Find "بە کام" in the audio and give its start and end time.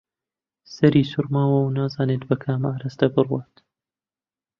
2.29-2.61